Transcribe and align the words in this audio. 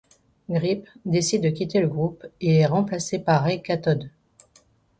Grip 0.49 0.89
décide 1.05 1.43
de 1.43 1.49
quitter 1.49 1.79
le 1.79 1.87
groupe 1.87 2.25
et 2.39 2.61
est 2.61 2.65
remplacé 2.65 3.19
par 3.19 3.43
Ray 3.43 3.61
Cathode. 3.61 4.09